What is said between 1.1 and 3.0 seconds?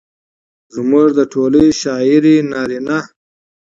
د ټولې شاعرۍ نارينه